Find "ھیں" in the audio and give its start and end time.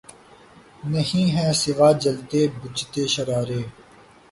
1.35-1.51